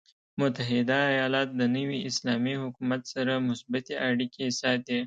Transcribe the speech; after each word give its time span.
متحده 0.39 0.95
ایالات 1.13 1.49
د 1.59 1.61
نوي 1.75 1.99
اسلامي 2.09 2.55
حکومت 2.63 3.01
سره 3.13 3.33
مثبتې 3.49 3.93
اړیکې 4.07 4.45
ساتي. 4.61 4.99